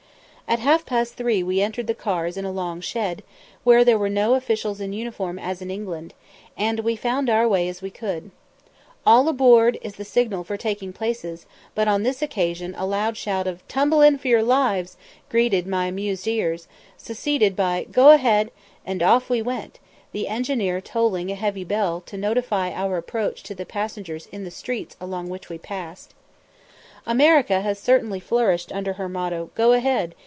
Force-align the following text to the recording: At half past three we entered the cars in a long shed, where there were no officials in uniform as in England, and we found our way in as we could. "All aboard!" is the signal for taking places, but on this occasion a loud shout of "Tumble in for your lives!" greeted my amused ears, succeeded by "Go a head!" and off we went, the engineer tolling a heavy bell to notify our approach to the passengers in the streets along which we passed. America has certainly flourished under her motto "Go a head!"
At 0.47 0.59
half 0.59 0.85
past 0.85 1.13
three 1.13 1.41
we 1.43 1.61
entered 1.61 1.87
the 1.87 1.93
cars 1.93 2.35
in 2.35 2.43
a 2.43 2.51
long 2.51 2.81
shed, 2.81 3.23
where 3.63 3.85
there 3.85 3.97
were 3.97 4.09
no 4.09 4.33
officials 4.33 4.81
in 4.81 4.91
uniform 4.91 5.39
as 5.39 5.61
in 5.61 5.71
England, 5.71 6.13
and 6.57 6.81
we 6.81 6.97
found 6.97 7.29
our 7.29 7.47
way 7.47 7.63
in 7.63 7.69
as 7.69 7.81
we 7.81 7.89
could. 7.89 8.31
"All 9.05 9.29
aboard!" 9.29 9.77
is 9.81 9.95
the 9.95 10.03
signal 10.03 10.43
for 10.43 10.57
taking 10.57 10.91
places, 10.91 11.45
but 11.73 11.87
on 11.87 12.03
this 12.03 12.21
occasion 12.21 12.75
a 12.77 12.85
loud 12.85 13.15
shout 13.15 13.47
of 13.47 13.65
"Tumble 13.69 14.01
in 14.01 14.17
for 14.17 14.27
your 14.27 14.43
lives!" 14.43 14.97
greeted 15.29 15.65
my 15.67 15.85
amused 15.85 16.27
ears, 16.27 16.67
succeeded 16.97 17.55
by 17.55 17.87
"Go 17.89 18.09
a 18.09 18.17
head!" 18.17 18.51
and 18.85 19.01
off 19.01 19.29
we 19.29 19.41
went, 19.41 19.79
the 20.11 20.27
engineer 20.27 20.81
tolling 20.81 21.31
a 21.31 21.35
heavy 21.35 21.63
bell 21.63 22.01
to 22.07 22.17
notify 22.17 22.71
our 22.73 22.97
approach 22.97 23.41
to 23.43 23.55
the 23.55 23.65
passengers 23.65 24.27
in 24.33 24.43
the 24.43 24.51
streets 24.51 24.97
along 24.99 25.29
which 25.29 25.47
we 25.47 25.57
passed. 25.57 26.13
America 27.07 27.61
has 27.61 27.79
certainly 27.79 28.19
flourished 28.19 28.73
under 28.73 28.93
her 28.93 29.07
motto 29.07 29.49
"Go 29.55 29.71
a 29.71 29.79
head!" 29.79 30.13